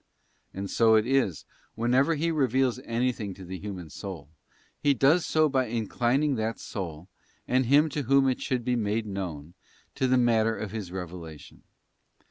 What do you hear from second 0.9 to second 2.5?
it is, whenever He